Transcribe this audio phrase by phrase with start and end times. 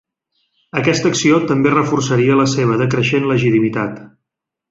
[0.79, 4.01] Aquesta acció també reforçaria la seva decreixent legitimitat.